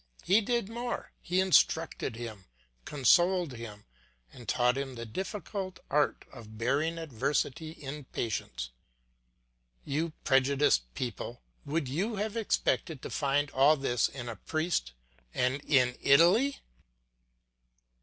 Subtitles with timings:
[0.23, 2.45] He did more, he instructed him,
[2.85, 3.85] consoled him,
[4.33, 8.71] and taught him the difficult art of bearing adversity in patience.
[9.85, 14.93] You prejudiced people, would you have expected to find all this in a priest
[15.35, 16.57] and in Italy?